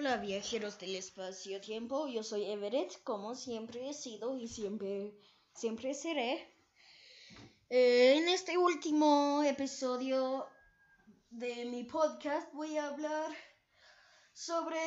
Hola 0.00 0.16
viajeros 0.18 0.78
del 0.78 0.94
espacio-tiempo, 0.94 2.06
yo 2.06 2.22
soy 2.22 2.44
Everett, 2.44 3.02
como 3.02 3.34
siempre 3.34 3.90
he 3.90 3.92
sido 3.92 4.36
y 4.36 4.46
siempre, 4.46 5.12
siempre 5.52 5.92
seré. 5.92 6.34
Eh, 7.68 8.14
en 8.16 8.28
este 8.28 8.56
último 8.56 9.42
episodio 9.42 10.46
de 11.30 11.64
mi 11.64 11.82
podcast 11.82 12.48
voy 12.52 12.76
a 12.76 12.90
hablar 12.90 13.32
sobre 14.32 14.78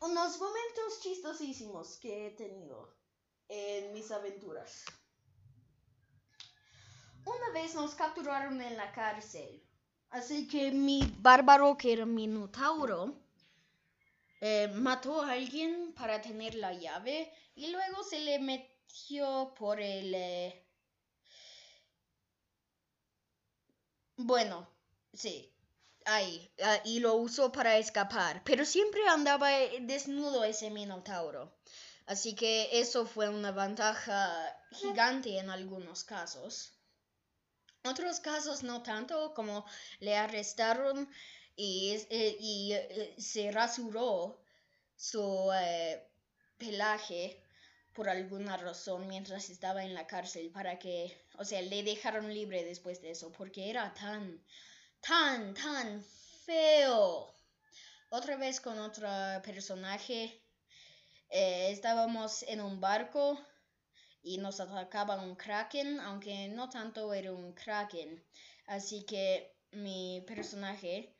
unos 0.00 0.40
momentos 0.40 1.00
chistosísimos 1.02 1.98
que 1.98 2.28
he 2.28 2.30
tenido 2.30 2.96
en 3.48 3.92
mis 3.92 4.10
aventuras. 4.10 4.86
Una 7.26 7.50
vez 7.52 7.74
nos 7.74 7.94
capturaron 7.94 8.62
en 8.62 8.78
la 8.78 8.90
cárcel, 8.92 9.62
así 10.08 10.48
que 10.48 10.72
mi 10.72 11.02
bárbaro 11.20 11.76
que 11.76 11.92
era 11.92 12.06
Minotauro, 12.06 13.25
eh, 14.40 14.68
mató 14.68 15.22
a 15.22 15.32
alguien 15.32 15.92
para 15.94 16.20
tener 16.20 16.54
la 16.54 16.72
llave 16.72 17.32
y 17.54 17.68
luego 17.68 18.02
se 18.04 18.20
le 18.20 18.38
metió 18.38 19.54
por 19.58 19.80
el... 19.80 20.14
Eh, 20.14 20.66
bueno, 24.16 24.68
sí, 25.12 25.52
ahí, 26.04 26.50
ah, 26.62 26.80
y 26.84 27.00
lo 27.00 27.14
usó 27.14 27.52
para 27.52 27.76
escapar, 27.78 28.42
pero 28.44 28.64
siempre 28.64 29.06
andaba 29.08 29.50
desnudo 29.80 30.44
ese 30.44 30.70
minotauro. 30.70 31.56
Así 32.06 32.34
que 32.36 32.68
eso 32.72 33.04
fue 33.04 33.28
una 33.28 33.50
ventaja 33.50 34.32
gigante 34.70 35.38
en 35.38 35.50
algunos 35.50 36.04
casos. 36.04 36.72
Otros 37.84 38.20
casos 38.20 38.62
no 38.62 38.82
tanto, 38.82 39.34
como 39.34 39.64
le 40.00 40.16
arrestaron 40.16 41.08
y, 41.56 41.92
eh, 41.94 42.06
eh, 42.10 43.14
se 43.18 43.50
rasuró 43.50 44.38
su 44.94 45.50
eh, 45.52 46.06
pelaje 46.58 47.42
por 47.94 48.08
alguna 48.10 48.58
razón 48.58 49.08
mientras 49.08 49.48
estaba 49.48 49.82
en 49.82 49.94
la 49.94 50.06
cárcel 50.06 50.50
para 50.50 50.78
que, 50.78 51.16
o 51.38 51.44
sea, 51.44 51.62
le 51.62 51.82
dejaron 51.82 52.32
libre 52.32 52.62
después 52.62 53.00
de 53.00 53.10
eso 53.12 53.32
porque 53.32 53.70
era 53.70 53.94
tan, 53.94 54.44
tan, 55.00 55.54
tan 55.54 56.04
feo. 56.44 57.34
Otra 58.10 58.36
vez 58.36 58.60
con 58.60 58.78
otro 58.78 59.08
personaje, 59.42 60.42
estábamos 61.30 62.42
en 62.44 62.60
un 62.60 62.80
barco 62.80 63.38
y 64.22 64.38
nos 64.38 64.60
atacaba 64.60 65.20
un 65.22 65.34
kraken, 65.36 66.00
aunque 66.00 66.48
no 66.48 66.68
tanto 66.68 67.12
era 67.14 67.32
un 67.32 67.52
kraken. 67.54 68.22
Así 68.66 69.04
que 69.04 69.56
mi 69.72 70.22
personaje 70.26 71.15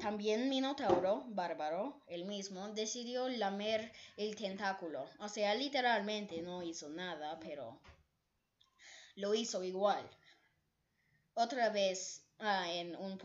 también 0.00 0.48
Minotauro, 0.48 1.24
bárbaro, 1.28 2.02
el 2.06 2.24
mismo, 2.24 2.68
decidió 2.70 3.28
lamer 3.28 3.92
el 4.16 4.34
tentáculo. 4.34 5.08
O 5.18 5.28
sea, 5.28 5.54
literalmente 5.54 6.40
no 6.42 6.62
hizo 6.62 6.88
nada, 6.88 7.38
pero 7.38 7.78
lo 9.16 9.34
hizo 9.34 9.62
igual. 9.62 10.08
Otra 11.34 11.68
vez, 11.70 12.24
ah, 12.38 12.72
en 12.72 12.96
un 12.96 13.18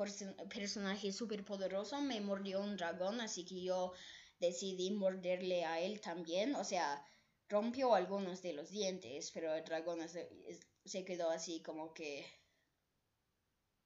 personaje 0.49 1.11
súper 1.11 1.45
poderoso, 1.45 2.01
me 2.01 2.19
mordió 2.21 2.61
un 2.61 2.75
dragón, 2.75 3.21
así 3.21 3.45
que 3.45 3.61
yo 3.63 3.93
decidí 4.39 4.91
morderle 4.91 5.65
a 5.65 5.79
él 5.79 6.01
también. 6.01 6.55
O 6.55 6.63
sea, 6.63 7.05
rompió 7.49 7.95
algunos 7.95 8.41
de 8.41 8.53
los 8.53 8.69
dientes, 8.69 9.31
pero 9.31 9.55
el 9.55 9.63
dragón 9.63 9.99
se 10.09 11.05
quedó 11.05 11.29
así 11.29 11.61
como 11.61 11.93
que... 11.93 12.25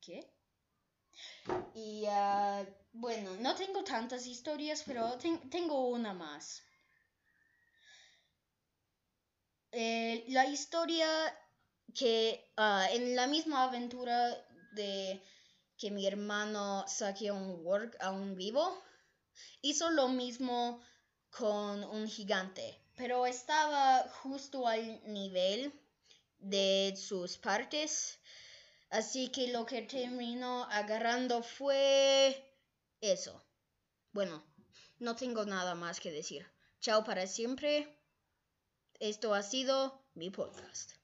¿Qué? 0.01 0.27
Y 1.73 2.05
uh, 2.07 2.65
bueno, 3.09 3.35
no 3.39 3.55
tengo 3.55 3.83
tantas 3.83 4.27
historias, 4.27 4.83
pero 4.85 5.17
tengo 5.49 5.87
una 5.87 6.13
más. 6.13 6.61
Eh, 9.71 10.25
la 10.27 10.45
historia 10.45 11.07
que 11.95 12.51
uh, 12.55 12.93
en 12.93 13.15
la 13.15 13.25
misma 13.25 13.63
aventura 13.63 14.15
de 14.73 15.23
que 15.75 15.89
mi 15.89 16.05
hermano 16.05 16.85
saqueó 16.87 17.33
un 17.33 17.65
work 17.65 17.97
un 18.11 18.35
vivo, 18.35 18.79
hizo 19.63 19.89
lo 19.89 20.07
mismo 20.09 20.79
con 21.31 21.83
un 21.83 22.07
gigante, 22.07 22.79
pero 22.95 23.25
estaba 23.25 24.07
justo 24.21 24.67
al 24.67 25.01
nivel 25.11 25.73
de 26.37 26.93
sus 26.95 27.39
partes 27.39 28.19
Así 28.91 29.29
que 29.29 29.49
lo 29.49 29.67
que 29.67 29.83
terminó 29.83 30.63
agarrando 30.63 31.43
fue 31.43 32.35
eso. 33.01 33.43
Bueno, 34.11 34.43
no 34.99 35.15
tengo 35.15 35.45
nada 35.45 35.75
más 35.75 35.99
que 35.99 36.11
decir. 36.11 36.45
Chao 36.79 37.03
para 37.03 37.27
siempre. 37.27 37.97
Esto 38.99 39.33
ha 39.33 39.43
sido 39.43 40.05
mi 40.13 40.29
podcast. 40.29 40.98